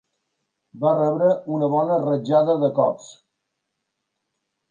Va 0.83 0.93
rebre 0.99 1.27
una 1.57 1.69
bona 1.75 1.99
rajada 2.07 2.55
de 2.65 2.71
cops. 2.79 3.11